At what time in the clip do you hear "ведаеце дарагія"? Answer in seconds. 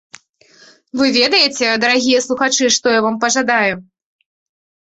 1.17-2.23